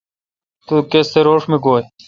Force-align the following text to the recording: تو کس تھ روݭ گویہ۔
تو 0.67 0.75
کس 0.91 1.07
تھ 1.13 1.19
روݭ 1.27 1.41
گویہ۔ 1.63 1.85